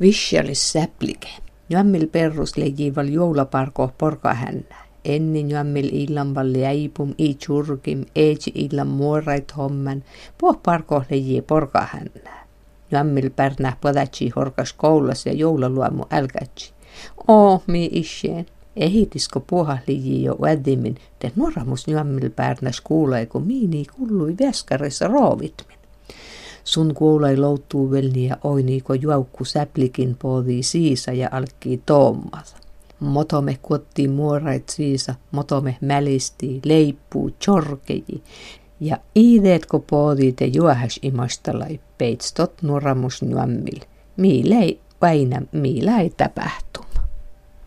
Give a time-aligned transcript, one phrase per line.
[0.00, 1.28] Vishalis säplike.
[1.70, 4.76] Jammil perus lejival joulaparko porka hännä.
[5.04, 10.04] Ennin jammil illan valli äipum i churkim, eji illan muorait homman,
[10.38, 12.44] puh parko leji porka hännä.
[12.90, 16.72] Jammil pärnä podatsi horkas koulas ja joulaluomu älkätsi.
[17.28, 18.46] Oo, mi isheen.
[18.76, 25.73] Ehitisko puohalliji jo vädimin, te nuoramus jammil pärnäs kuulee, kun miini kullui veskarissa roovitmin.
[26.64, 32.56] Sun kuulai louttuu velni ja oiniiko juokku säplikin poodi siisa ja alkki toommat.
[33.00, 38.22] Motome kuotti muorait siisa, motome mälisti, leippuu, chorkeji.
[38.80, 43.80] Ja iideetko poodi te juohas imastalai peitstot nuoramus juammil.
[44.16, 46.73] Miilei vaina miilai täpähti.